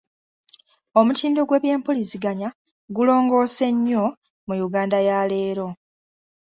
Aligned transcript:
Omutindo 0.99 1.39
gw’eby’empuliziganya 1.47 2.49
gulongoose 2.95 3.65
nnyo 3.75 4.05
mu 4.47 4.53
Yuganda 4.61 4.97
ya 5.07 5.19
leero. 5.31 5.67